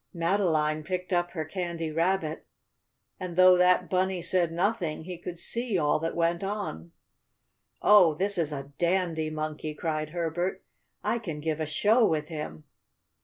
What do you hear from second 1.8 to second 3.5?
Rabbit, and